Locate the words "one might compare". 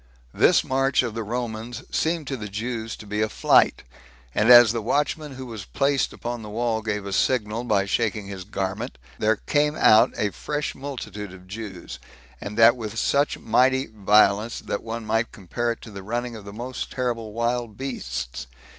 14.81-15.71